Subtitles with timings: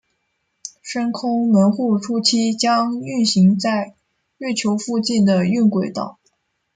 [0.81, 3.93] 深空门户初期将运行在
[4.39, 6.17] 月球附近的晕轨道。